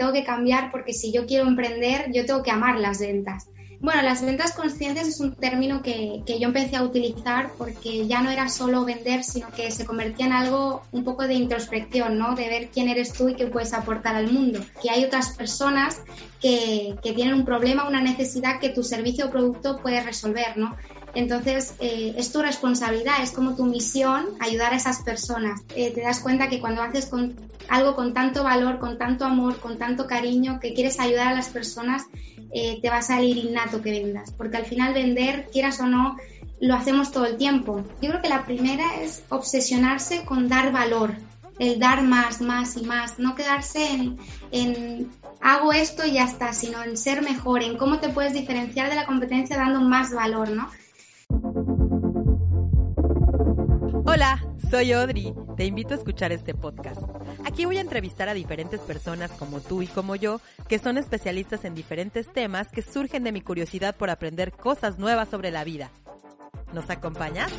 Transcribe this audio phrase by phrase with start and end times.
[0.00, 3.48] Tengo que cambiar porque si yo quiero emprender, yo tengo que amar las ventas.
[3.80, 8.22] Bueno, las ventas conscientes es un término que, que, yo empecé a utilizar porque ya
[8.22, 12.34] no era solo vender, sino que se convertía en algo un poco de introspección, ¿no?
[12.34, 14.60] De ver quién eres tú y qué puedes aportar al mundo.
[14.82, 16.00] Que hay otras personas
[16.40, 20.78] que, que tienen un problema, una necesidad que tu servicio o producto puede resolver, ¿no?
[21.14, 25.62] Entonces, eh, es tu responsabilidad, es como tu misión ayudar a esas personas.
[25.74, 27.36] Eh, te das cuenta que cuando haces con,
[27.68, 31.48] algo con tanto valor, con tanto amor, con tanto cariño, que quieres ayudar a las
[31.48, 32.04] personas,
[32.52, 34.32] eh, te va a salir innato que vendas.
[34.32, 36.16] Porque al final vender, quieras o no,
[36.60, 37.82] lo hacemos todo el tiempo.
[38.00, 41.14] Yo creo que la primera es obsesionarse con dar valor,
[41.58, 44.18] el dar más, más y más, no quedarse en,
[44.50, 48.90] en hago esto y ya está, sino en ser mejor, en cómo te puedes diferenciar
[48.90, 50.68] de la competencia dando más valor, ¿no?
[54.12, 55.32] Hola, soy Audrey.
[55.56, 57.00] Te invito a escuchar este podcast.
[57.44, 61.64] Aquí voy a entrevistar a diferentes personas como tú y como yo, que son especialistas
[61.64, 65.92] en diferentes temas que surgen de mi curiosidad por aprender cosas nuevas sobre la vida.
[66.72, 67.52] ¿Nos acompañas?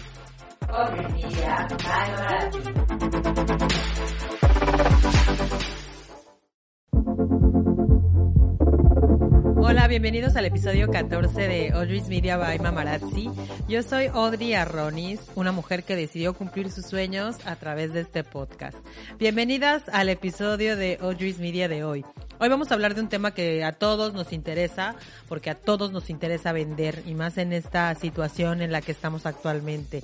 [9.72, 13.30] Hola, bienvenidos al episodio 14 de Audrey's Media by Mamarazzi.
[13.70, 18.26] Yo soy Audrey Arronis, una mujer que decidió cumplir sus sueños a través de este
[18.26, 18.78] podcast.
[19.18, 22.04] Bienvenidas al episodio de Audrey's Media de hoy.
[22.40, 24.98] Hoy vamos a hablar de un tema que a todos nos interesa,
[25.30, 29.26] porque a todos nos interesa vender, y más en esta situación en la que estamos
[29.26, 30.04] actualmente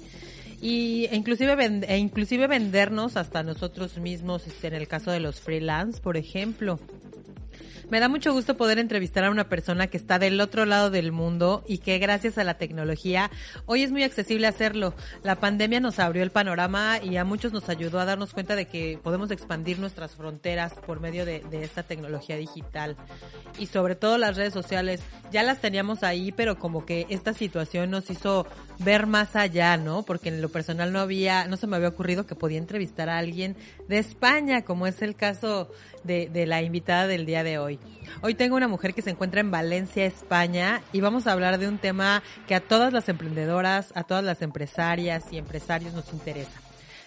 [0.61, 5.39] y e inclusive e inclusive vendernos hasta nosotros mismos este, en el caso de los
[5.39, 6.79] freelance por ejemplo
[7.89, 11.11] me da mucho gusto poder entrevistar a una persona que está del otro lado del
[11.11, 13.31] mundo y que gracias a la tecnología
[13.65, 14.93] hoy es muy accesible hacerlo.
[15.23, 18.65] La pandemia nos abrió el panorama y a muchos nos ayudó a darnos cuenta de
[18.65, 22.97] que podemos expandir nuestras fronteras por medio de, esta tecnología digital.
[23.57, 27.89] Y sobre todo las redes sociales, ya las teníamos ahí, pero como que esta situación
[27.89, 28.45] nos hizo
[28.79, 30.03] ver más allá, ¿no?
[30.03, 33.17] Porque en lo personal no había, no se me había ocurrido que podía entrevistar a
[33.17, 33.55] alguien
[33.87, 35.71] de España, como es el caso
[36.07, 37.79] de, de, la invitada del día de hoy.
[38.21, 41.67] Hoy tengo una mujer que se encuentra en Valencia, España, y vamos a hablar de
[41.67, 46.59] un tema que a todas las emprendedoras, a todas las empresarias y empresarios nos interesa.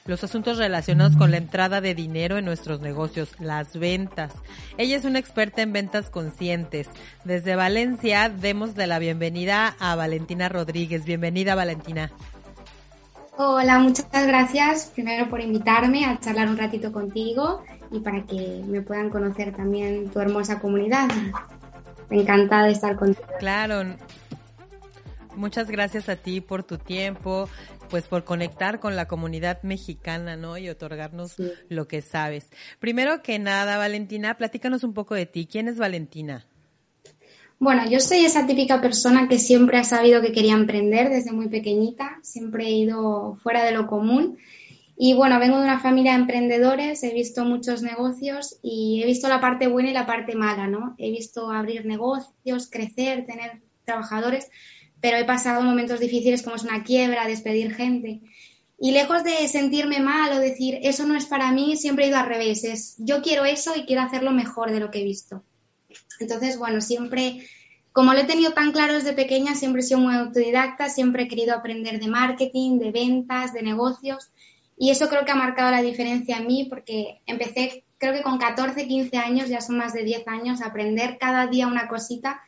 [0.07, 4.33] Los asuntos relacionados con la entrada de dinero en nuestros negocios, las ventas.
[4.79, 6.89] Ella es una experta en ventas conscientes.
[7.25, 11.05] Desde Valencia demos de la bienvenida a Valentina Rodríguez.
[11.05, 12.11] Bienvenida, Valentina.
[13.37, 18.83] Hola, muchas gracias primero por invitarme a charlar un ratito contigo y para que me
[18.83, 21.09] puedan conocer también tu hermosa comunidad.
[22.11, 23.27] Encantada de estar contigo.
[23.39, 23.97] Claro.
[25.37, 27.49] Muchas gracias a ti por tu tiempo,
[27.89, 30.59] pues por conectar con la comunidad mexicana, ¿no?
[30.59, 31.53] Y otorgarnos sí.
[31.69, 32.51] lo que sabes.
[32.79, 35.47] Primero que nada, Valentina, platícanos un poco de ti.
[35.51, 36.47] ¿Quién es Valentina?
[37.61, 41.49] Bueno, yo soy esa típica persona que siempre ha sabido que quería emprender desde muy
[41.49, 44.39] pequeñita, siempre he ido fuera de lo común
[45.03, 49.31] y bueno, vengo de una familia de emprendedores, he visto muchos negocios y he visto
[49.31, 50.95] la parte buena y la parte mala, ¿no?
[50.99, 54.51] He visto abrir negocios, crecer, tener trabajadores,
[55.01, 58.21] pero he pasado momentos difíciles como es una quiebra, despedir gente.
[58.79, 62.19] Y lejos de sentirme mal o decir, eso no es para mí, siempre he ido
[62.19, 65.43] al revés, es yo quiero eso y quiero hacerlo mejor de lo que he visto.
[66.19, 67.49] Entonces, bueno, siempre,
[67.93, 71.29] como lo he tenido tan claro desde pequeña, siempre he sido muy autodidacta, siempre he
[71.29, 74.31] querido aprender de marketing, de ventas, de negocios
[74.83, 78.39] y eso creo que ha marcado la diferencia en mí porque empecé, creo que con
[78.39, 82.41] 14, 15 años, ya son más de 10 años, a aprender cada día una cosita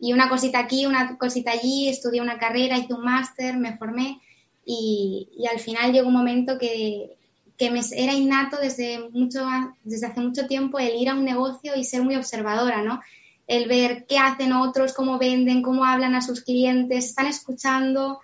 [0.00, 4.20] y una cosita aquí, una cosita allí, estudié una carrera, hice un máster, me formé
[4.64, 7.16] y, y, al final llegó un momento que,
[7.56, 9.46] que me era innato desde, mucho,
[9.84, 13.00] desde hace mucho tiempo el ir a un negocio y ser muy observadora, ¿no?
[13.46, 18.18] El ver qué hacen otros, cómo venden, cómo hablan a sus clientes, están escuchando,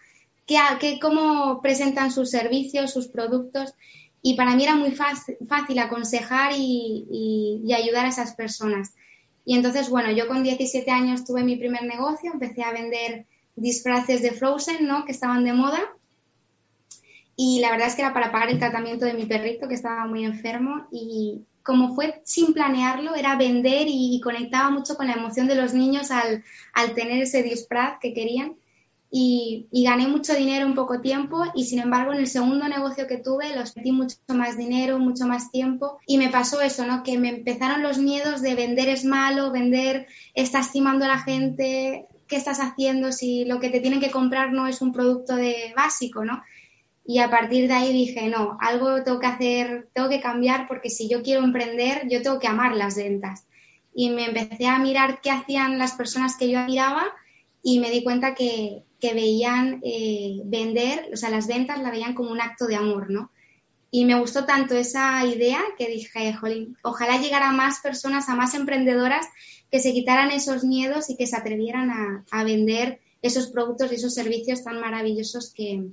[0.47, 3.75] qué, qué, cómo presentan sus servicios, sus productos.
[4.23, 8.95] Y para mí era muy fácil, fácil aconsejar y, y, y, ayudar a esas personas.
[9.45, 14.23] Y entonces, bueno, yo con 17 años tuve mi primer negocio, empecé a vender disfraces
[14.23, 15.05] de Frozen, ¿no?
[15.05, 15.81] Que estaban de moda.
[17.35, 20.07] Y la verdad es que era para pagar el tratamiento de mi perrito que estaba
[20.07, 20.87] muy enfermo.
[20.93, 25.75] Y, como fue sin planearlo, era vender y, conectaba mucho con la emoción de los
[25.75, 28.57] niños al, al tener ese disfraz que querían.
[29.15, 33.19] Y, gané mucho dinero en poco tiempo y sin embargo en el segundo negocio que
[33.19, 37.03] tuve los metí mucho más dinero, mucho más tiempo y me pasó eso, ¿no?
[37.03, 42.07] Que me empezaron los miedos de vender es malo, vender está estimando a la gente,
[42.27, 45.75] ¿qué estás haciendo si lo que te tienen que comprar no es un producto de
[45.77, 46.43] básico, ¿no?
[47.05, 50.89] Y a partir de ahí dije, no, algo tengo que hacer, tengo que cambiar porque
[50.89, 53.47] si yo quiero emprender, yo tengo que amar las ventas.
[53.95, 57.05] Y me empecé a mirar qué hacían las personas que yo admiraba
[57.63, 62.15] y me di cuenta que, que veían eh, vender, o sea, las ventas la veían
[62.15, 63.31] como un acto de amor, ¿no?
[63.91, 68.35] Y me gustó tanto esa idea que dije, jolín, ojalá llegara a más personas, a
[68.35, 69.27] más emprendedoras
[69.71, 73.97] que se quitaran esos miedos y que se atrevieran a, a vender esos productos y
[73.97, 75.85] esos servicios tan maravillosos que,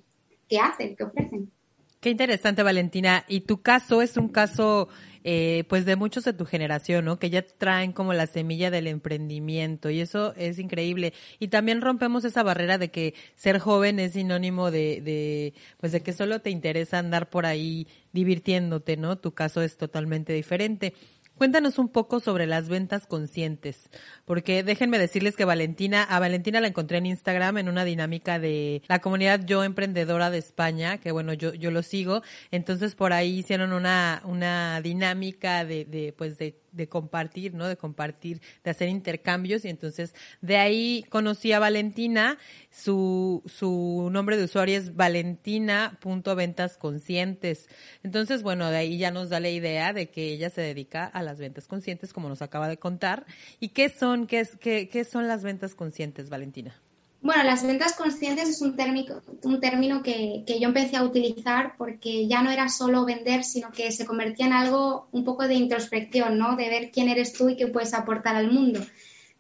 [0.48, 1.52] que hacen, que ofrecen.
[2.00, 3.26] Qué interesante, Valentina.
[3.28, 4.88] Y tu caso es un caso,
[5.24, 7.20] eh, pues, de muchos de tu generación, ¿no?
[7.20, 11.14] Que ya traen como la semilla del emprendimiento y eso es increíble.
[11.40, 16.02] Y también rompemos esa barrera de que ser joven es sinónimo de, de, pues, de
[16.02, 19.18] que solo te interesa andar por ahí divirtiéndote, ¿no?
[19.18, 20.94] Tu caso es totalmente diferente.
[21.40, 23.90] Cuéntanos un poco sobre las ventas conscientes,
[24.26, 28.82] porque déjenme decirles que Valentina, a Valentina la encontré en Instagram en una dinámica de
[28.90, 33.40] la comunidad Yo Emprendedora de España, que bueno, yo, yo lo sigo, entonces por ahí
[33.40, 37.68] hicieron una, una dinámica de, de pues de de compartir, ¿no?
[37.68, 42.38] De compartir, de hacer intercambios y entonces de ahí conocí a Valentina,
[42.72, 47.68] su, su nombre de usuario es valentina.ventasconscientes.
[48.04, 51.24] Entonces, bueno, de ahí ya nos da la idea de que ella se dedica a
[51.24, 53.26] las ventas conscientes, como nos acaba de contar.
[53.60, 56.76] ¿Y qué son, qué, qué, qué son las ventas conscientes, Valentina?
[57.22, 62.28] Bueno, las ventas conscientes es un término, un término que, yo empecé a utilizar porque
[62.28, 66.38] ya no era solo vender, sino que se convertía en algo un poco de introspección,
[66.38, 66.56] ¿no?
[66.56, 68.80] De ver quién eres tú y qué puedes aportar al mundo.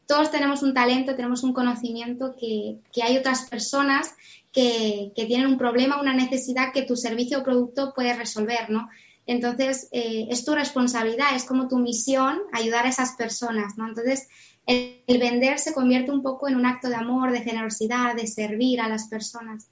[0.05, 4.13] Todos tenemos un talento, tenemos un conocimiento que, hay otras personas
[4.51, 8.89] que, tienen un problema, una necesidad que tu servicio o producto puede resolver, ¿no?
[9.25, 13.87] Entonces, eh, es tu responsabilidad, es como tu misión ayudar a esas personas, ¿no?
[13.87, 14.27] Entonces,
[14.69, 18.79] el, vender se convierte un poco en un acto de amor, de generosidad, de servir
[18.79, 19.69] a las personas.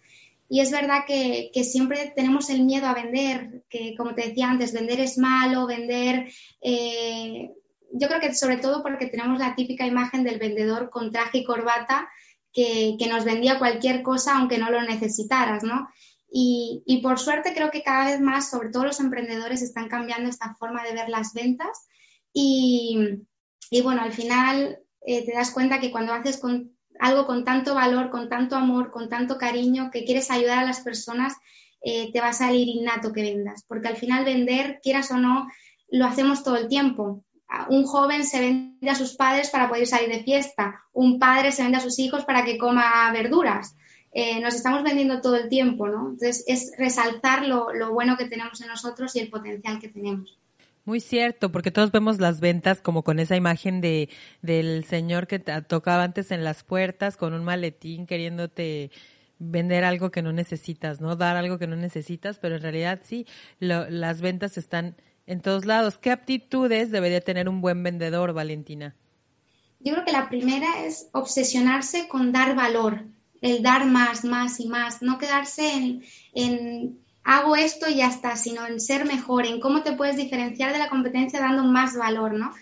[0.50, 4.74] Y es verdad que, siempre tenemos el miedo a vender, que como te decía antes,
[4.74, 6.32] vender es malo, vender...
[6.62, 7.52] Eh,
[7.94, 11.44] yo creo que sobre todo porque tenemos la típica imagen del vendedor con traje y
[11.46, 12.10] corbata
[12.52, 15.88] que, nos vendía cualquier cosa aunque no lo necesitaras, ¿no?
[16.30, 20.56] Y, por suerte creo que cada vez más, sobre todo los emprendedores, están cambiando esta
[20.56, 21.88] forma de ver las ventas.
[22.34, 22.98] Y,
[23.70, 27.74] y bueno, al final eh, te das cuenta que cuando haces con, algo con tanto
[27.74, 31.34] valor, con tanto amor, con tanto cariño, que quieres ayudar a las personas,
[31.82, 33.64] eh, te va a salir innato que vendas.
[33.70, 35.48] Porque al final vender, quieras o no,
[35.90, 37.24] lo hacemos todo el tiempo.
[37.70, 40.84] Un joven se vende a sus padres para poder salir de fiesta.
[40.92, 43.78] Un padre se vende a sus hijos para que coma verduras.
[44.12, 46.10] Eh, nos estamos vendiendo todo el tiempo, ¿no?
[46.10, 50.38] Entonces es resaltar lo bueno que tenemos en nosotros y el potencial que tenemos.
[50.88, 54.08] Muy cierto, porque todos vemos las ventas como con esa imagen de
[54.42, 58.90] del señor que tocaba antes en las puertas con un maletín queriéndote
[59.38, 61.18] vender algo que no necesitas, ¿no?
[61.18, 63.28] Dar algo que no necesitas, pero en realidad sí,
[63.60, 64.96] las ventas están
[65.26, 65.98] en todos lados.
[65.98, 68.96] ¿Qué aptitudes debería tener un buen vendedor, Valentina?
[69.82, 73.04] Yo creo que la primera es obsesionarse con dar valor,
[73.42, 76.98] el dar más, más y más, no quedarse en, en
[77.28, 80.80] hago esto y ya está, sino en ser mejor, en cómo te puedes diferenciar de
[80.80, 82.54] la competencia dando más valor, ¿no?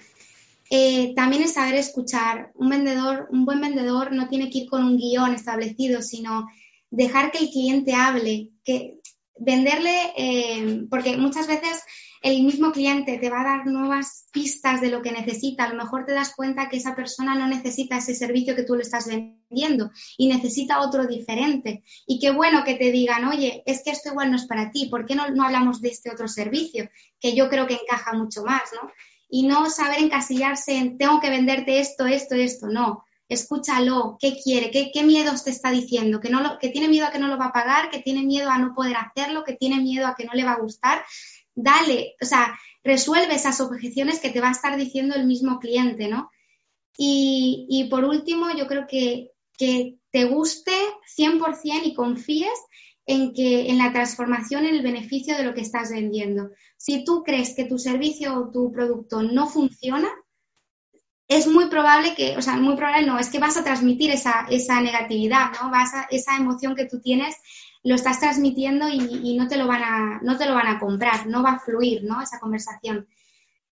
[0.71, 2.51] Eh, también es saber escuchar.
[2.55, 6.47] Un vendedor, un buen vendedor no tiene que ir con un guion establecido, sino
[6.89, 8.97] dejar que el cliente hable, que
[9.37, 11.83] venderle, eh, porque muchas veces
[12.25, 15.65] el mismo cliente te va a dar nuevas pistas de lo que necesita.
[15.65, 18.73] A lo mejor te das cuenta que esa persona no necesita ese servicio que tú
[18.73, 21.83] le estás vendiendo y necesita otro diferente.
[22.07, 24.87] Y qué bueno que te digan, oye, es que esto igual no es para ti,
[24.87, 26.89] ¿por qué no, no hablamos de este otro servicio?
[27.19, 28.89] Que yo creo que encaja mucho más, ¿no?
[29.29, 33.03] Y no saber encasillarse en, tengo que venderte esto, esto, esto, no.
[33.29, 34.71] Escúchalo, ¿qué quiere?
[34.71, 36.19] ¿Qué, miedos te está diciendo?
[36.19, 37.91] ¿Que, no que tiene miedo a que no lo va a pagar?
[37.91, 39.43] ¿Que tiene miedo a no poder hacerlo?
[39.43, 41.03] ¿Que tiene miedo a que no le va a gustar?
[41.55, 46.07] Dale, o sea, resuelve esas objeciones que te va a estar diciendo el mismo cliente,
[46.07, 46.29] ¿no?
[46.97, 50.71] Y, por último, yo creo que, que te guste
[51.17, 52.57] 100% y confíes
[53.05, 56.51] en que en la transformación, en el beneficio de lo que estás vendiendo.
[56.77, 60.09] Si tú crees que tu servicio o tu producto no funciona,
[61.27, 64.45] es muy probable que, o sea, muy probable no, es que vas a transmitir esa,
[64.49, 65.71] esa negatividad, ¿no?
[65.71, 67.35] Vas a, esa emoción que tú tienes
[67.85, 71.27] lo estás transmitiendo y, no, te lo van a, no te lo van a comprar,
[71.27, 72.19] no va a fluir ¿no?
[72.19, 73.07] esa conversación.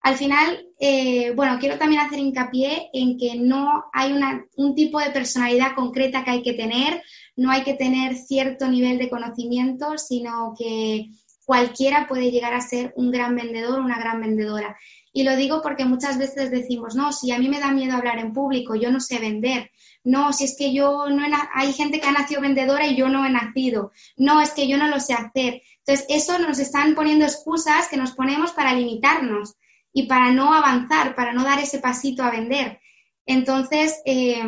[0.01, 4.19] Al final, eh, bueno, quiero también hacer hincapié en que no hay
[4.57, 7.03] un tipo de personalidad concreta que hay que tener,
[7.37, 11.11] no hay que tener cierto nivel de conocimiento, sino que
[11.45, 14.75] cualquiera puede llegar a ser un gran vendedor, una gran vendedora.
[15.13, 18.19] Y lo digo porque muchas veces decimos, no, si a mí me da miedo hablar
[18.21, 19.71] en público, yo no sé vender.
[20.09, 21.23] No, si es que yo no
[21.53, 23.93] hay gente que ha nacido vendedora y yo no he nacido.
[24.17, 25.61] No, es que yo no lo sé hacer.
[25.81, 29.57] Entonces, eso nos están poniendo excusas que nos ponemos para limitarnos
[29.93, 32.81] y para no avanzar, para no dar ese pasito a vender.
[33.27, 34.43] Entonces, eh,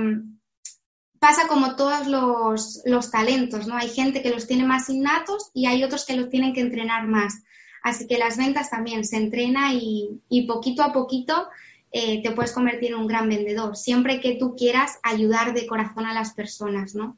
[1.19, 3.77] pasa como todos los, talentos, ¿no?
[3.77, 7.07] Hay gente que los tiene más innatos y hay otros que los tienen que entrenar
[7.07, 7.43] más.
[7.83, 11.51] Así que las ventas también se entrena y, poquito a poquito
[11.93, 16.07] eh, te puedes convertir en un gran vendedor, siempre que tú quieras ayudar de corazón
[16.07, 17.17] a las personas, ¿no?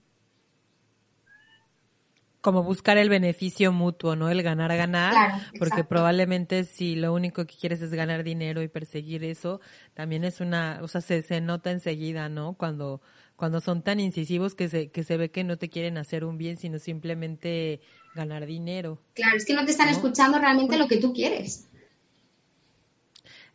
[2.43, 4.29] como buscar el beneficio mutuo, ¿no?
[4.29, 9.23] El ganar, ganar, porque probablemente si lo único que quieres es ganar dinero y perseguir
[9.23, 9.61] eso,
[9.95, 12.55] también es una, o sea, se, se nota enseguida, ¿no?
[12.55, 13.01] Cuando,
[13.37, 16.37] cuando son tan incisivos que se, que se ve que no te quieren hacer un
[16.37, 17.81] bien, sino simplemente
[18.17, 18.99] ganar dinero.
[19.15, 21.69] Claro, es que no te están escuchando realmente lo que tú quieres.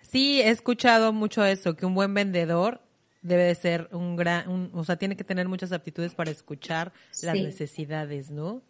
[0.09, 2.81] Sí, he escuchado mucho eso, que un buen vendedor
[3.21, 7.35] debe de ser un gran, o sea, tiene que tener muchas aptitudes para escuchar las
[7.35, 8.61] necesidades, ¿no?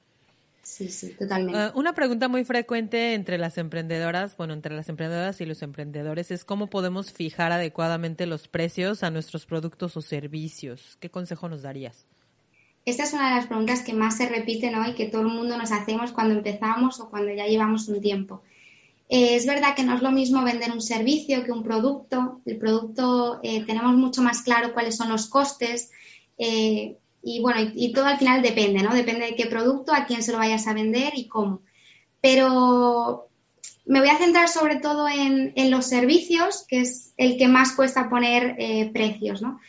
[0.63, 1.57] Sí, sí, totalmente.
[1.57, 6.29] Ah, una pregunta muy frecuente entre las emprendedoras, bueno, entre las emprendedoras y los emprendedores
[6.29, 10.97] es cómo podemos fijar adecuadamente los precios a nuestros productos o servicios.
[10.99, 12.05] ¿Qué consejo nos darías?
[12.83, 15.57] Esta es una de las preguntas que más se repiten hoy, que todo el mundo
[15.57, 18.41] nos hacemos cuando empezamos o cuando ya llevamos un tiempo.
[19.09, 22.41] Eh, es verdad que no es lo mismo vender un servicio que un producto.
[22.45, 25.91] El producto eh, tenemos mucho más claro cuáles son los costes.
[26.37, 28.93] Eh, y bueno, y, todo al final depende, ¿no?
[28.93, 31.61] Depende de qué producto, a quién se lo vayas a vender y cómo.
[32.21, 33.29] Pero
[33.85, 38.09] me voy a centrar sobre todo en, los servicios, que es el que más cuesta
[38.09, 38.55] poner
[38.93, 39.59] precios, ¿no?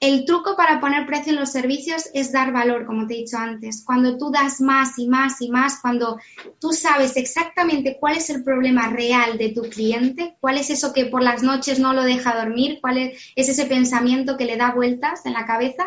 [0.00, 3.36] El truco para poner precio en los servicios es dar valor, como te he dicho
[3.36, 3.84] antes.
[3.84, 6.18] Cuando tú das más y más y más, cuando
[6.58, 11.04] tú sabes exactamente cuál es el problema real de tu cliente, cuál es eso que
[11.04, 15.26] por las noches no lo deja dormir, cuál es ese pensamiento que le da vueltas
[15.26, 15.84] en la cabeza,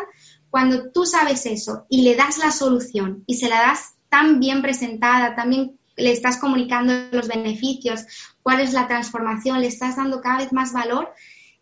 [0.48, 4.62] cuando tú sabes eso y le das la solución y se la das tan bien
[4.62, 8.04] presentada, también le estás comunicando los beneficios,
[8.44, 11.12] cuál es la transformación, le estás dando cada vez más valor,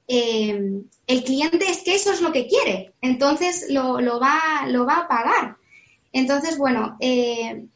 [0.08, 4.98] eh, el cliente es que eso es lo que quiere, entonces lo, va, lo va
[4.98, 5.56] a pagar.
[6.12, 7.66] Entonces, bueno, eh,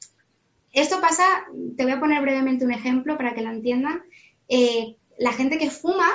[0.73, 1.25] esto pasa,
[1.76, 4.02] te voy a poner brevemente un ejemplo para que lo entiendan.
[4.49, 6.09] Eh, la gente que fuma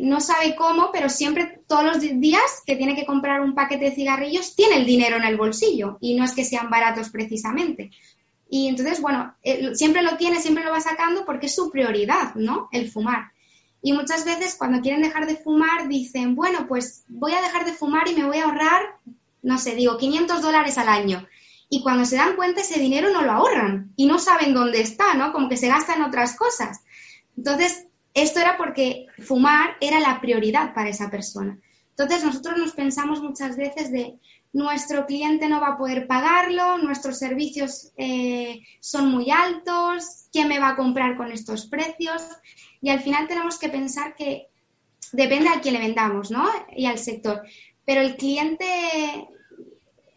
[0.00, 3.94] no sabe cómo, pero siempre todos los días que tiene que comprar un paquete de
[3.94, 7.90] cigarrillos tiene el dinero en el bolsillo y no es que sean baratos precisamente.
[8.50, 9.34] Y entonces, bueno,
[9.72, 12.68] siempre lo tiene, siempre lo va sacando porque es su prioridad, ¿no?
[12.72, 13.32] El fumar.
[13.82, 17.72] Y muchas veces cuando quieren dejar de fumar dicen, bueno, pues voy a dejar de
[17.72, 18.82] fumar y me voy a ahorrar,
[19.42, 21.26] no sé, digo, 500 dólares al año.
[21.70, 25.14] Y cuando se dan cuenta ese dinero no lo ahorran y no saben dónde está,
[25.14, 25.32] ¿no?
[25.32, 26.80] Como que se gasta en otras cosas.
[27.36, 31.58] Entonces, esto era porque fumar era la prioridad para esa persona.
[31.90, 34.18] Entonces nosotros nos pensamos muchas veces de
[34.52, 40.58] nuestro cliente no va a poder pagarlo, nuestros servicios eh, son muy altos, ¿quién me
[40.58, 42.22] va a comprar con estos precios?
[42.80, 44.48] Y al final tenemos que pensar que
[45.12, 46.48] depende a quién le vendamos, ¿no?
[46.76, 47.42] Y al sector.
[47.84, 48.66] Pero el cliente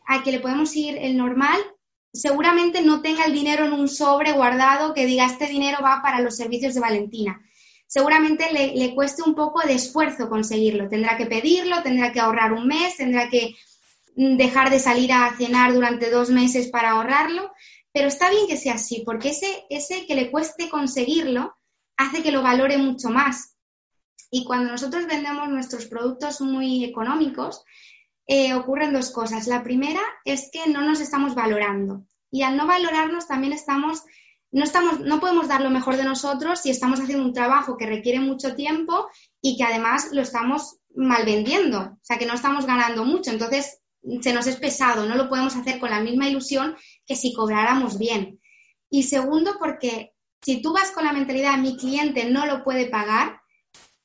[0.05, 1.59] al que le podemos ir el normal
[2.13, 6.19] seguramente no tenga el dinero en un sobre guardado que diga este dinero va para
[6.19, 7.41] los servicios de Valentina
[7.91, 10.87] seguramente le, cueste un poco de esfuerzo conseguirlo.
[10.87, 13.53] Tendrá que pedirlo, tendrá que ahorrar un mes, tendrá que
[14.15, 17.51] mm, dejar de salir a cenar durante dos meses para ahorrarlo,
[17.91, 21.53] pero está bien que sea así, porque ese, ese que le cueste conseguirlo
[21.97, 23.57] hace que lo valore mucho más.
[24.29, 27.63] Y cuando nosotros vendemos nuestros productos muy económicos,
[28.27, 29.47] eh, ocurren dos cosas.
[29.47, 32.05] La primera es que no nos estamos valorando.
[32.31, 34.03] Y al no valorarnos también estamos
[34.51, 37.85] no, estamos, no podemos dar lo mejor de nosotros si estamos haciendo un trabajo que
[37.85, 39.07] requiere mucho tiempo
[39.41, 43.31] y que además lo estamos mal vendiendo, o sea, que no estamos ganando mucho.
[43.31, 43.81] Entonces,
[44.21, 47.97] se nos es pesado, no lo podemos hacer con la misma ilusión que si cobráramos
[47.97, 48.41] bien.
[48.89, 53.41] Y segundo, porque si tú vas con la mentalidad mi cliente no lo puede pagar,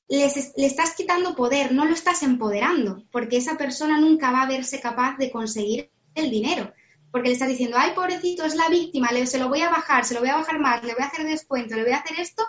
[0.08, 0.26] le
[0.66, 5.16] estás quitando poder, no lo estás empoderando, porque esa persona nunca va a verse capaz
[5.16, 6.72] de conseguir el dinero
[7.16, 10.04] porque le estás diciendo, ay, pobrecito, es la víctima, le, se lo voy a bajar,
[10.04, 12.20] se lo voy a bajar más, le voy a hacer descuento, le voy a hacer
[12.20, 12.42] esto,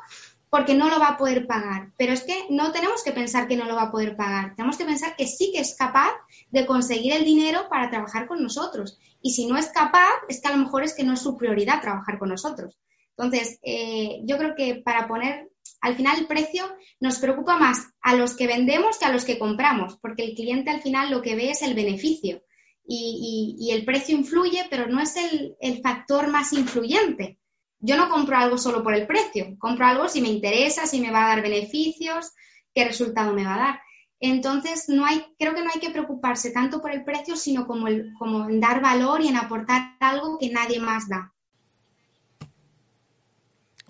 [0.50, 1.94] porque no lo va a poder pagar.
[1.98, 4.78] Pero es que no tenemos que pensar que no lo va a poder pagar, tenemos
[4.78, 6.12] que pensar que sí que es capaz
[6.52, 9.00] de conseguir el dinero para trabajar con nosotros.
[9.22, 11.38] Y si no es capaz, es que a lo mejor es que no es su
[11.38, 12.78] prioridad trabajar con nosotros.
[13.18, 15.50] Entonces, eh, yo creo que para poner
[15.82, 16.66] al final el precio
[17.00, 20.70] nos preocupa más a los que vendemos que a los que compramos, porque el cliente
[20.70, 22.44] al final lo que ve es el beneficio
[22.88, 27.38] y, el precio influye, pero no es el, el, factor más influyente.
[27.80, 31.12] Yo no compro algo solo por el precio, compro algo si me interesa, si me
[31.12, 32.32] va a dar beneficios,
[32.74, 33.82] qué resultado me va a dar.
[34.20, 37.88] Entonces, no hay, creo que no hay que preocuparse tanto por el precio, sino como,
[37.88, 41.34] el, como en dar valor y en aportar algo que nadie más da.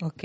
[0.02, 0.24] Ok.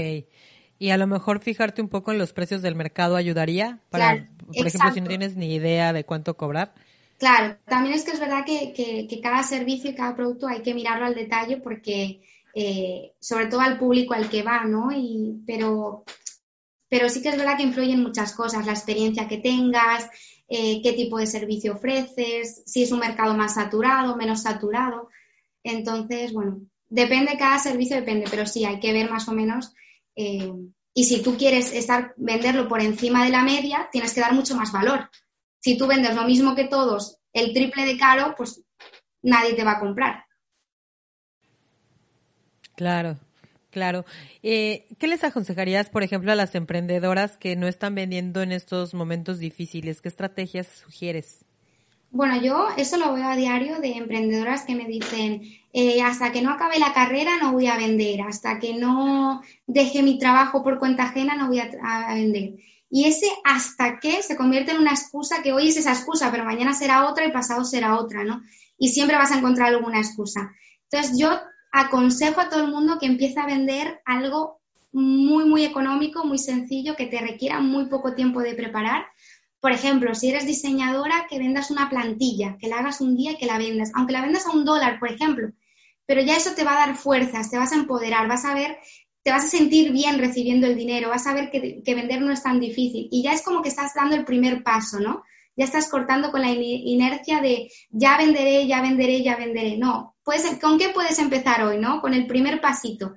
[0.79, 4.67] Y a lo mejor fijarte un poco en los precios del mercado ayudaría para, por
[4.67, 6.73] ejemplo, si no tienes ni idea de cuánto cobrar.
[7.17, 11.05] Claro, también es que es verdad que, cada servicio y cada producto hay que mirarlo
[11.05, 12.21] al detalle porque,
[12.53, 14.91] eh, sobre todo al público al que va, ¿no?
[14.91, 16.03] Y, pero,
[16.89, 20.09] pero sí que es verdad que influyen muchas cosas, la experiencia que tengas,
[20.49, 25.07] eh, qué tipo de servicio ofreces, si es un mercado más saturado, menos saturado.
[25.63, 26.61] Entonces, bueno,
[26.93, 29.73] depende, cada servicio depende, pero sí hay que ver más o menos.
[30.15, 30.51] Eh,
[30.93, 34.55] y si tú quieres estar, venderlo por encima de la media, tienes que dar mucho
[34.55, 35.09] más valor
[35.63, 38.61] si tú vendes lo mismo que todos, el triple de caro, pues
[39.21, 40.25] nadie te va a comprar.
[42.75, 43.17] Claro,
[43.71, 44.03] claro.
[44.41, 48.93] Eh, ¿Qué les aconsejarías, por ejemplo, a las emprendedoras que no están vendiendo en estos
[48.93, 50.01] momentos difíciles?
[50.01, 51.45] ¿Qué estrategias sugieres?
[52.13, 55.41] Bueno, yo eso lo veo a diario de emprendedoras que me dicen,
[55.73, 60.03] eh, hasta que no acabe la carrera no voy a vender, hasta que no deje
[60.03, 62.53] mi trabajo por cuenta ajena no voy a vender.
[62.91, 66.45] Y ese hasta que se convierte en una excusa que hoy es esa excusa, pero
[66.45, 68.43] mañana será otra y pasado será otra, ¿no?
[68.77, 70.51] Y siempre vas a encontrar alguna excusa.
[70.83, 71.31] Entonces yo
[71.71, 76.95] aconsejo a todo el mundo que empiece a vender algo muy, muy económico, muy sencillo,
[76.95, 79.07] que te requiera muy poco tiempo de preparar.
[79.63, 83.37] Por ejemplo, si eres diseñadora, que vendas una plantilla, que la hagas un día y
[83.37, 85.53] que la vendas, aunque la vendas a un dólar, por ejemplo,
[86.05, 88.77] pero ya eso te va a dar fuerzas, te vas a empoderar, vas a ver
[89.23, 92.43] te vas a sentir bien recibiendo el dinero, vas a ver que, vender no es
[92.43, 95.23] tan difícil y ya es como que estás dando el primer paso, ¿no?
[95.55, 99.77] Ya estás cortando con la inercia de ya venderé, ya venderé, ya venderé.
[99.77, 102.01] No, puedes, ¿con qué puedes empezar hoy, no?
[102.01, 103.15] Con el primer pasito.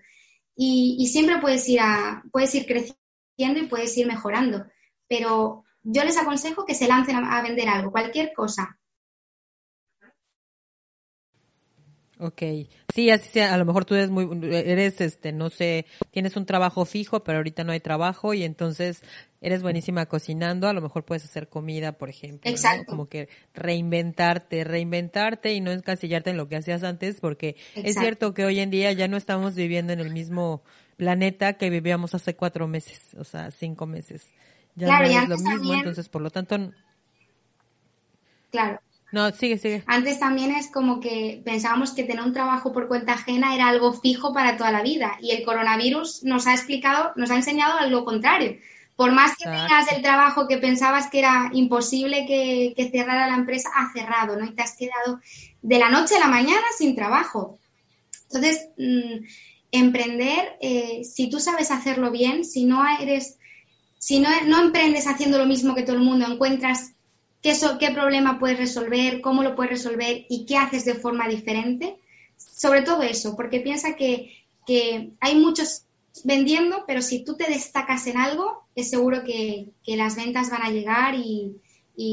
[0.55, 4.65] Y, siempre puedes ir, a, puedes ir creciendo y puedes ir mejorando.
[5.09, 8.79] Pero yo les aconsejo que se lancen a vender algo, cualquier cosa.
[12.19, 12.43] Ok,
[12.95, 16.47] sí, así sea, a lo mejor tú eres muy, eres, este, no sé, tienes un
[16.47, 19.03] trabajo fijo, pero ahorita no hay trabajo y entonces
[19.43, 22.87] eres buenísima cocinando, a lo mejor puedes hacer comida, por ejemplo, Exacto.
[22.89, 28.33] como que reinventarte, reinventarte y no encasillarte en lo que hacías antes, porque es cierto
[28.33, 30.63] que hoy en día ya no estamos viviendo en el mismo
[30.97, 34.27] planeta que vivíamos hace cuatro meses, o sea, cinco meses.
[34.77, 36.73] Ya no es lo mismo, entonces por lo tanto...
[38.51, 38.81] Claro,
[39.13, 39.85] no, sigue, sigue.
[39.87, 43.93] Antes también es como que pensábamos que tener un trabajo por cuenta ajena era algo
[43.93, 48.05] fijo para toda la vida y el coronavirus nos ha explicado, nos ha enseñado algo
[48.05, 48.59] contrario.
[48.97, 53.69] Por más que tengas el trabajo que pensabas que era imposible que, cerrara la empresa,
[53.75, 54.45] ha cerrado, ¿no?
[54.47, 55.21] Y te has quedado
[55.63, 57.59] de la noche a la mañana sin trabajo.
[58.25, 59.25] Entonces, mm,
[59.71, 63.39] emprender, eh, si tú sabes hacerlo bien, si no eres,
[64.07, 66.93] si no, no emprendes haciendo lo mismo que todo el mundo, encuentras
[67.43, 71.97] qué, problema puedes resolver, cómo lo puedes resolver y qué haces de forma diferente.
[72.37, 74.45] Sobre todo eso, porque piensa que,
[75.19, 75.87] hay muchos
[76.23, 80.71] vendiendo, pero si tú te destacas en algo, es seguro que, las ventas van a
[80.71, 81.57] llegar y,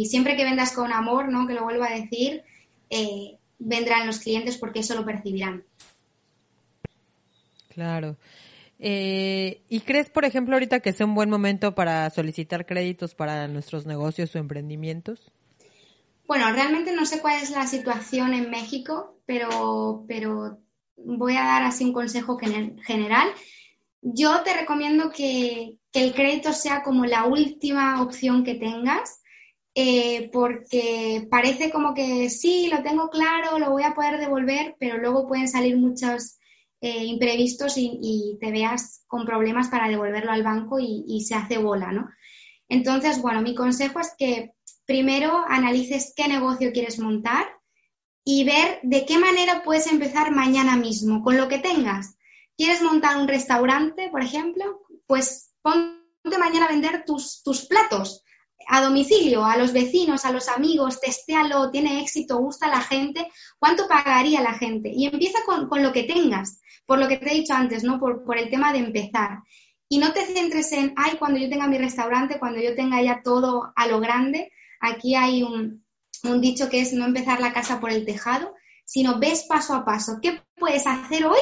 [0.08, 1.46] siempre que vendas con amor, ¿no?
[1.46, 2.42] que lo vuelvo a decir,
[2.90, 5.64] eh, vendrán los clientes porque eso lo percibirán.
[7.70, 8.18] Claro.
[8.86, 13.48] Eh, ¿Y crees, por ejemplo, ahorita que sea un buen momento para solicitar créditos para
[13.48, 15.32] nuestros negocios o emprendimientos?
[16.28, 20.60] Bueno, realmente no sé cuál es la situación en México, pero, pero
[20.98, 23.30] voy a dar así un consejo general.
[24.02, 29.22] Yo te recomiendo que, el crédito sea como la última opción que tengas,
[29.76, 34.98] eh, porque parece como que sí, lo tengo claro, lo voy a poder devolver, pero
[34.98, 36.40] luego pueden salir muchos
[36.86, 41.94] eh, imprevistos y, te veas con problemas para devolverlo al banco y, se hace bola,
[41.94, 42.10] ¿no?
[42.68, 44.52] Entonces, bueno, mi consejo es que
[44.86, 47.46] primero analices qué negocio quieres montar
[48.26, 52.18] y ver de qué manera puedes empezar mañana mismo, con lo que tengas.
[52.58, 54.82] ¿Quieres montar un restaurante, por ejemplo?
[55.08, 58.26] Pues ponte mañana a vender tus, tus platos
[58.68, 63.30] a domicilio, a los vecinos, a los amigos, testéalo, tiene éxito, gusta a la gente,
[63.58, 64.92] ¿cuánto pagaría la gente?
[64.94, 68.00] Y empieza con, con, lo que tengas por lo que te he dicho antes, ¿no?
[68.00, 69.40] Por, el tema de empezar.
[69.90, 73.22] Y no te centres en, ay, cuando yo tenga mi restaurante, cuando yo tenga ya
[73.24, 74.52] todo a lo grande.
[74.80, 75.86] Aquí hay un,
[76.24, 78.54] un dicho que es no empezar la casa por el tejado,
[78.86, 80.20] sino ves paso a paso.
[80.22, 81.40] ¿Qué puedes hacer hoy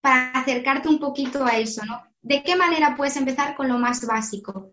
[0.00, 2.00] para acercarte un poquito a eso, ¿no?
[2.24, 4.72] ¿de qué manera puedes empezar con lo más básico?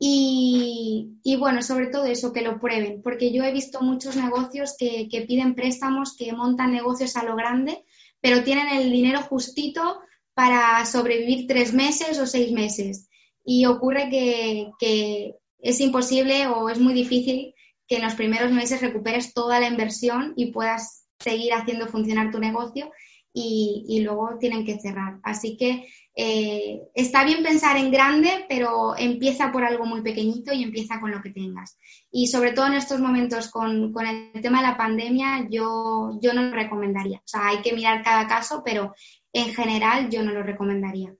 [0.00, 5.08] Y, bueno, sobre todo eso, que lo prueben, porque yo he visto muchos negocios que,
[5.26, 7.84] piden préstamos, que montan negocios a lo grande,
[8.20, 10.00] pero tienen el dinero justito
[10.34, 13.08] para sobrevivir tres meses o seis meses.
[13.44, 17.54] Y ocurre que, es imposible o es muy difícil
[17.88, 22.38] que en los primeros meses recuperes toda la inversión y puedas seguir haciendo funcionar tu
[22.38, 22.92] negocio
[23.32, 25.18] y, luego tienen que cerrar.
[25.24, 25.88] Así que
[26.20, 31.12] eh, está bien pensar en grande, pero empieza por algo muy pequeñito y empieza con
[31.12, 31.78] lo que tengas.
[32.10, 36.42] Y sobre todo en estos momentos con, el tema de la pandemia, yo, yo no
[36.42, 37.18] lo recomendaría.
[37.18, 38.96] O sea, hay que mirar cada caso, pero
[39.32, 41.14] en general yo no lo recomendaría.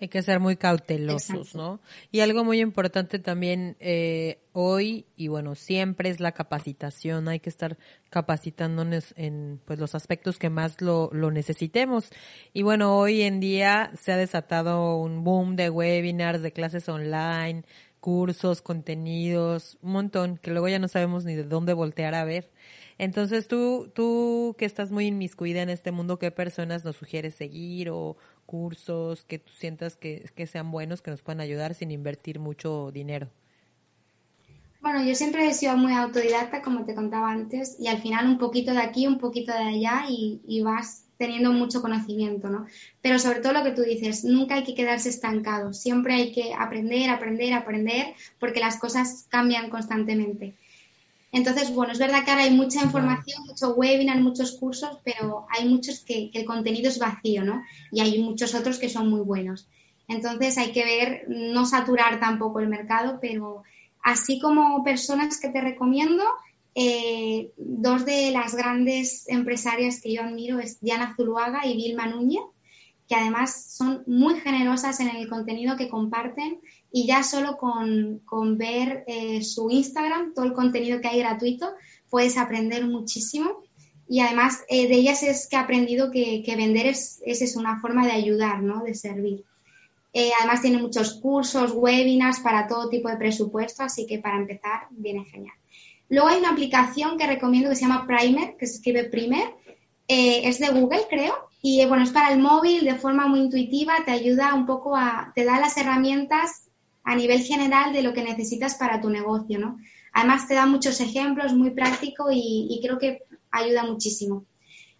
[0.00, 1.80] Hay que ser muy cautelosos, ¿no?
[2.12, 7.26] Y algo muy importante también eh, hoy y bueno, siempre es la capacitación.
[7.26, 12.10] Hay que estar capacitándonos en pues los aspectos que más lo, lo necesitemos.
[12.52, 17.64] Y bueno, hoy en día se ha desatado un boom de webinars, de clases online,
[18.00, 22.50] cursos, contenidos, un montón que luego ya no sabemos ni de dónde voltear a ver.
[22.98, 27.90] Entonces tú, tú que estás muy inmiscuida en este mundo, ¿qué personas nos sugieres seguir
[27.90, 28.16] o,
[28.48, 33.28] cursos que tú sientas que, sean buenos, que nos puedan ayudar sin invertir mucho dinero?
[34.80, 38.38] Bueno, yo siempre he sido muy autodidacta, como te contaba antes, y al final un
[38.38, 42.64] poquito de aquí, un poquito de allá y, vas teniendo mucho conocimiento, ¿no?
[43.02, 46.54] Pero sobre todo lo que tú dices, nunca hay que quedarse estancado, siempre hay que
[46.54, 50.54] aprender, aprender, aprender, porque las cosas cambian constantemente.
[51.30, 55.68] Entonces, bueno, es verdad que ahora hay mucha información, mucho webinar, muchos cursos, pero hay
[55.68, 57.62] muchos que, el contenido es vacío, ¿no?
[57.92, 59.68] Y hay muchos otros que son muy buenos.
[60.08, 63.62] Entonces hay que ver, no saturar tampoco el mercado, pero
[64.02, 66.24] así como personas que te recomiendo,
[66.74, 72.44] eh, dos de las grandes empresarias que yo admiro es Diana Zuluaga y Vilma Núñez,
[73.08, 76.60] que además son muy generosas en el contenido que comparten
[76.92, 78.20] y ya solo con,
[78.58, 81.70] ver eh, su Instagram, todo el contenido que hay gratuito,
[82.10, 83.62] puedes aprender muchísimo.
[84.10, 88.04] Y además eh, de ellas es que he aprendido que, vender es, es, una forma
[88.04, 88.82] de ayudar, ¿no?
[88.84, 89.42] de servir.
[90.12, 94.86] Eh, además tiene muchos cursos, webinars para todo tipo de presupuesto, así que para empezar
[94.90, 95.54] viene genial.
[96.10, 99.54] Luego hay una aplicación que recomiendo que se llama Primer, que se escribe Primer,
[100.08, 104.12] es de Google creo, y bueno, es para el móvil de forma muy intuitiva, te
[104.12, 106.68] ayuda un poco a, te da las herramientas
[107.02, 109.78] a nivel general de lo que necesitas para tu negocio, ¿no?
[110.12, 114.44] Además te da muchos ejemplos, muy práctico y, creo que ayuda muchísimo.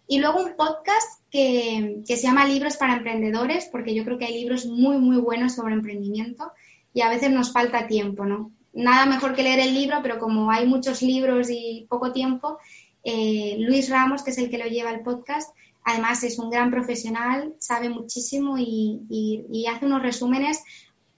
[0.07, 4.39] Y luego un podcast que, se llama Libros para Emprendedores, porque yo creo que hay
[4.39, 6.51] libros muy, muy buenos sobre emprendimiento
[6.93, 8.51] y a veces nos falta tiempo, ¿no?
[8.73, 12.57] Nada mejor que leer el libro, pero como hay muchos libros y poco tiempo,
[13.03, 15.55] eh, Luis Ramos, que es el que lo lleva el podcast,
[15.89, 20.63] además es un gran profesional, sabe muchísimo y hace unos resúmenes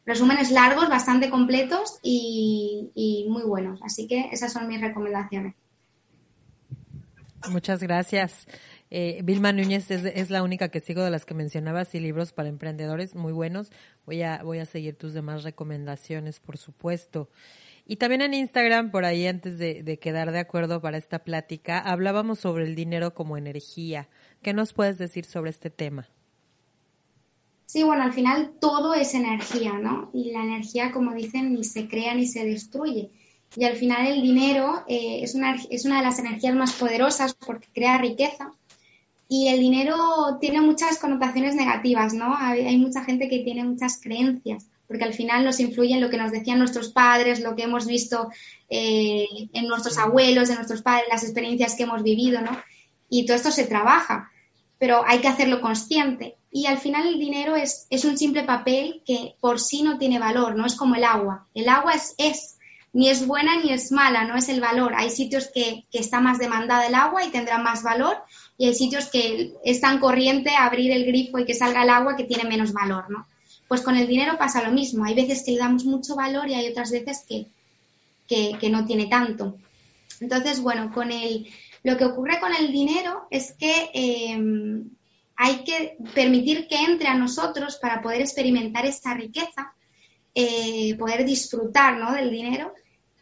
[0.05, 3.79] resúmenes largos, bastante completos y, muy buenos.
[3.83, 5.55] Así que esas son mis recomendaciones.
[7.49, 8.47] Muchas gracias.
[8.89, 12.49] Eh, Vilma Núñez es, la única que sigo de las que mencionabas y libros para
[12.49, 13.71] emprendedores muy buenos.
[14.05, 17.29] Voy a, voy a seguir tus demás recomendaciones, por supuesto.
[17.87, 21.79] Y también en Instagram, por ahí antes de, de quedar de acuerdo para esta plática,
[21.79, 24.07] hablábamos sobre el dinero como energía.
[24.41, 26.07] ¿Qué nos puedes decir sobre este tema?
[27.67, 30.09] Sí, bueno, al final todo es energía, ¿no?
[30.13, 33.11] Y la energía, como dicen, ni se crea ni se destruye.
[33.55, 37.33] Y al final el dinero eh, es, una, es una de las energías más poderosas
[37.33, 38.51] porque crea riqueza.
[39.29, 39.95] Y el dinero
[40.41, 42.35] tiene muchas connotaciones negativas, ¿no?
[42.35, 46.17] Hay, mucha gente que tiene muchas creencias, porque al final nos influye en lo que
[46.17, 48.29] nos decían nuestros padres, lo que hemos visto
[48.69, 52.51] eh, en nuestros abuelos, en nuestros padres, las experiencias que hemos vivido, ¿no?
[53.11, 54.31] Y todo esto se trabaja,
[54.79, 59.01] pero hay que hacerlo consciente y al final el dinero es, es, un simple papel
[59.05, 61.47] que por sí no tiene valor, no es como el agua.
[61.53, 62.57] El agua es, es,
[62.91, 64.93] ni es buena ni es mala, no es el valor.
[64.97, 68.17] Hay sitios que, que está más demandada el agua y tendrá más valor
[68.57, 72.17] y hay sitios que es tan corriente abrir el grifo y que salga el agua
[72.17, 73.27] que tiene menos valor, ¿no?
[73.69, 75.05] Pues con el dinero pasa lo mismo.
[75.05, 77.47] Hay veces que le damos mucho valor y hay otras veces que,
[78.27, 79.55] que, que no tiene tanto.
[80.19, 81.47] Entonces, bueno, con el,
[81.83, 84.39] lo que ocurre con el dinero es que eh,
[85.35, 89.73] hay que permitir que entre a nosotros para poder experimentar esta riqueza,
[90.35, 92.73] eh, poder disfrutar del dinero.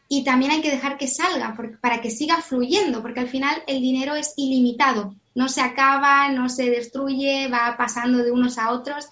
[0.10, 3.80] Y también hay que dejar que salga para que siga fluyendo, porque al final el
[3.80, 9.08] dinero es ilimitado, no se acaba, no se destruye, va pasando de unos a otros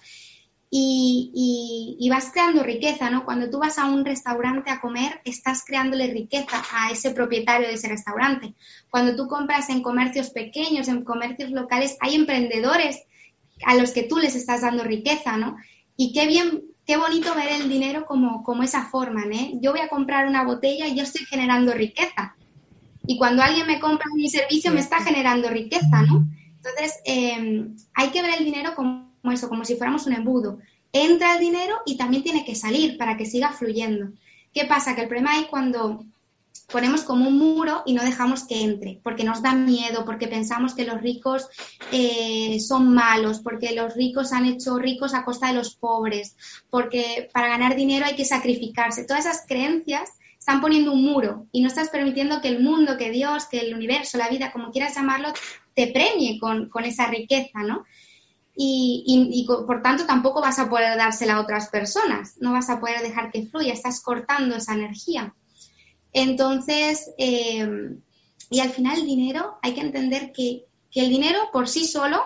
[0.70, 3.24] y, vas creando riqueza, ¿no?
[3.24, 7.74] Cuando tú vas a un restaurante a comer, estás creándole riqueza a ese propietario de
[7.74, 8.54] ese restaurante.
[8.90, 13.02] Cuando tú compras en comercios pequeños, en comercios locales, hay emprendedores
[13.64, 15.56] a los que tú les estás dando riqueza, ¿no?
[15.96, 19.60] Y qué bien, qué bonito ver el dinero como, como esa forma, ¿no?
[19.60, 22.36] Yo voy a comprar una botella y yo estoy generando riqueza.
[23.06, 26.28] Y cuando alguien me compra mi servicio, me está generando riqueza, ¿no?
[26.56, 30.58] Entonces, em, hay que ver el dinero como eso, como si fuéramos un embudo.
[30.92, 34.12] Entra el dinero y también tiene que salir para que siga fluyendo.
[34.52, 34.94] ¿Qué pasa?
[34.94, 36.04] Que el problema hay cuando
[36.70, 40.74] ponemos como un muro y no dejamos que entre, porque nos da miedo, porque pensamos
[40.74, 41.48] que los ricos
[41.92, 46.36] eh, son malos, porque los ricos han hecho ricos a costa de los pobres,
[46.68, 49.04] porque para ganar dinero hay que sacrificarse.
[49.04, 53.10] Todas esas creencias están poniendo un muro y no estás permitiendo que el mundo, que
[53.10, 55.28] Dios, que el universo, la vida, como quieras llamarlo,
[55.74, 57.84] te premie con, esa riqueza, ¿no?
[58.60, 62.80] Y, y, por tanto tampoco vas a poder dársela a otras personas, no vas a
[62.80, 65.32] poder dejar que fluya, estás cortando esa energía.
[66.12, 67.96] Entonces, eh,
[68.50, 72.20] y al final el dinero, hay que entender que, el dinero por sí solo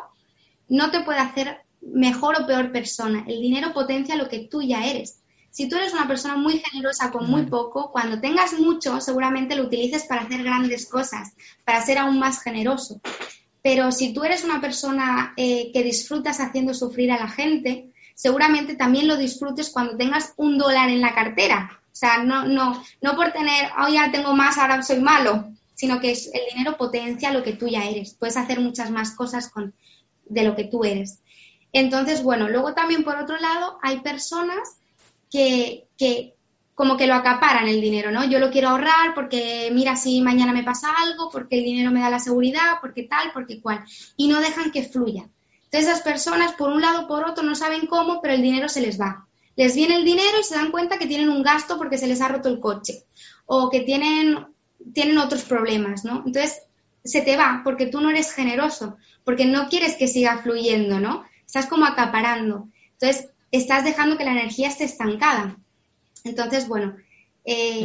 [0.66, 3.22] no te puede hacer mejor o peor persona.
[3.28, 5.20] El dinero potencia lo que tú ya eres.
[5.50, 9.64] Si tú eres una persona muy generosa con muy poco, cuando tengas mucho, seguramente lo
[9.64, 11.34] utilices para hacer grandes cosas,
[11.66, 13.02] para ser aún más generoso.
[13.62, 18.74] Pero si tú eres una persona eh, que disfrutas haciendo sufrir a la gente, seguramente
[18.74, 23.16] también lo disfrutes cuando tengas un dólar en la cartera o sea, no, no, no
[23.16, 27.42] por tener, oh, ya tengo más, ahora soy malo, sino que el dinero potencia lo
[27.42, 28.14] que tú ya eres.
[28.14, 29.74] Puedes hacer muchas más cosas con,
[30.24, 31.20] de lo que tú eres.
[31.70, 34.78] Entonces, bueno, luego también por otro lado hay personas
[35.30, 36.34] que, que
[36.82, 38.24] como que lo acaparan el dinero, ¿no?
[38.24, 42.00] Yo lo quiero ahorrar porque mira si mañana me pasa algo, porque el dinero me
[42.00, 43.84] da la seguridad, porque tal, porque cual.
[44.16, 45.28] Y no dejan que fluya.
[45.66, 48.68] Entonces esas personas, por un lado o por otro, no saben cómo, pero el dinero
[48.68, 51.76] se les va les viene el dinero y se dan cuenta que tienen un gasto
[51.78, 53.04] porque se les ha roto el coche
[53.46, 54.46] o que tienen,
[54.92, 56.22] tienen otros problemas, ¿no?
[56.26, 56.62] Entonces,
[57.04, 61.24] se te va porque tú no eres generoso, porque no quieres que siga fluyendo, ¿no?
[61.46, 62.68] Estás como acaparando.
[62.92, 65.56] Entonces, estás dejando que la energía esté estancada.
[66.24, 66.96] Entonces, bueno,
[67.44, 67.82] eh,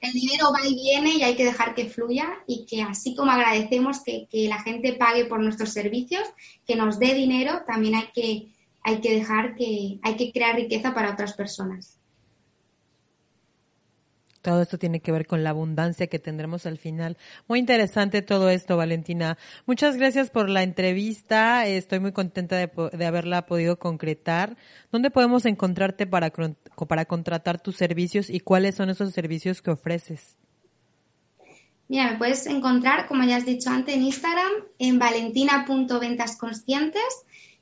[0.00, 3.30] el dinero va y viene y hay que dejar que fluya y que así como
[3.30, 6.28] agradecemos que, que la gente pague por nuestros servicios,
[6.66, 10.94] que nos dé dinero, también hay que hay que dejar que, hay que crear riqueza
[10.94, 11.98] para otras personas.
[14.42, 17.16] Todo esto tiene que ver con la abundancia que tendremos al final.
[17.46, 19.38] Muy interesante todo esto, Valentina.
[19.66, 21.64] Muchas gracias por la entrevista.
[21.66, 24.56] Estoy muy contenta de, haberla podido concretar.
[24.90, 26.32] ¿Dónde podemos encontrarte para,
[26.88, 30.36] para contratar tus servicios y cuáles son esos servicios que ofreces?
[31.86, 37.02] Mira, me puedes encontrar, como ya has dicho antes, en Instagram, en valentina.ventasconscientes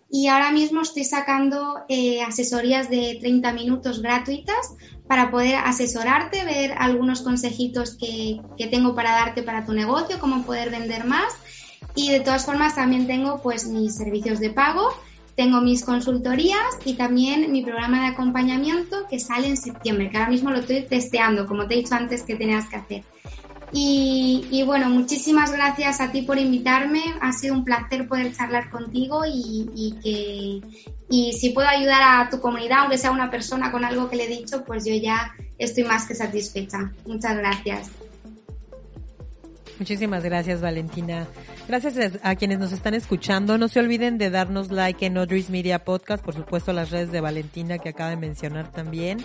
[0.08, 4.74] y ahora mismo estoy sacando eh, asesorías de 30 minutos gratuitas
[5.11, 10.44] para poder asesorarte, ver algunos consejitos que, que, tengo para darte para tu negocio, cómo
[10.44, 11.35] poder vender más.
[11.96, 14.94] Y de todas formas también tengo pues mis servicios de pago,
[15.35, 20.31] tengo mis consultorías y también mi programa de acompañamiento que sale en septiembre, que ahora
[20.31, 23.03] mismo lo estoy testeando, como te he dicho antes que tenías que hacer.
[23.72, 27.02] Y, bueno, muchísimas gracias a ti por invitarme.
[27.20, 30.61] Ha sido un placer poder charlar contigo y, que
[31.09, 34.24] y si puedo ayudar a tu comunidad, aunque sea una persona con algo que le
[34.24, 36.92] he dicho, pues yo ya estoy más que satisfecha.
[37.06, 37.90] Muchas gracias.
[39.78, 41.26] Muchísimas gracias, Valentina.
[41.66, 43.56] Gracias a quienes nos están escuchando.
[43.56, 47.20] No se olviden de darnos like en Audrey's Media Podcast, por supuesto las redes de
[47.20, 49.24] Valentina que acaba de mencionar también.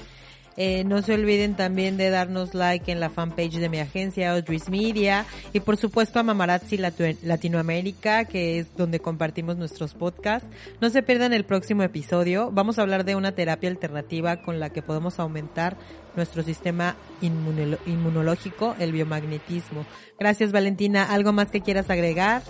[0.58, 4.70] Eh, no se olviden también de darnos like en la fanpage de mi agencia, Audrey's
[4.70, 10.48] Media, y por supuesto a Mamarazzi Latinoamérica, que es donde compartimos nuestros podcasts.
[10.80, 12.52] No se pierdan el próximo episodio.
[12.52, 15.78] Vamos a hablar de una terapia alternativa con la que podemos aumentar
[16.16, 19.86] nuestro sistema inmunológico, el biomagnetismo.
[20.18, 21.04] Gracias Valentina.
[21.04, 22.42] ¿Algo más que quieras agregar?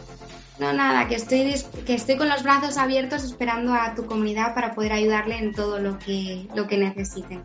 [0.60, 1.54] No, nada, que estoy,
[1.86, 5.80] que estoy con los brazos abiertos esperando a tu comunidad para poder ayudarle en todo
[5.80, 7.44] lo que, lo que necesiten.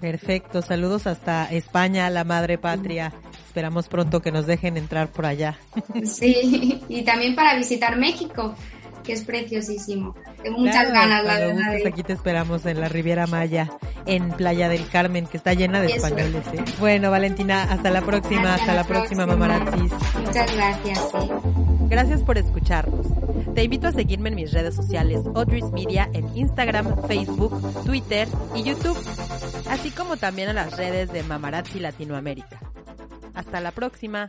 [0.00, 3.12] Perfecto, saludos hasta España, la madre patria.
[3.46, 5.58] Esperamos pronto que nos dejen entrar por allá.
[6.04, 8.54] Sí, y también para visitar México,
[9.02, 10.14] que es preciosísimo.
[10.42, 11.74] Tengo muchas ganas, la verdad.
[11.86, 13.70] Aquí te esperamos en la Riviera Maya,
[14.04, 16.44] en Playa del Carmen, que está llena de españoles.
[16.52, 16.64] ¿eh?
[16.78, 19.92] Bueno, Valentina, hasta la próxima, hasta, la, próxima, mamaratis.
[20.20, 21.65] Muchas gracias.
[21.88, 23.06] Gracias por escucharnos.
[23.54, 28.64] Te invito a seguirme en mis redes sociales, Audrey's Media, en Instagram, Facebook, Twitter y
[28.64, 28.98] YouTube,
[29.70, 32.60] así como también a las redes de Mamarazzi Latinoamérica.
[33.34, 34.28] Hasta la próxima.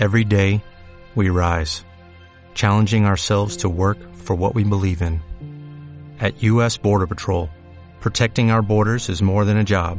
[0.00, 0.62] Every day,
[1.14, 1.84] we rise,
[2.54, 5.20] challenging ourselves to work for what we believe in.
[6.20, 6.76] At U.S.
[6.76, 7.48] Border Patrol,
[8.00, 9.98] protecting our borders is more than a job,